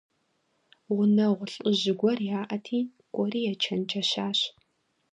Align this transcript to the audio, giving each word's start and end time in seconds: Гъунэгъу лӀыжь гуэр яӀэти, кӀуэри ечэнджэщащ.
Гъунэгъу 0.95 1.45
лӀыжь 1.53 1.87
гуэр 1.99 2.19
яӀэти, 2.39 2.79
кӀуэри 3.13 3.41
ечэнджэщащ. 3.51 4.39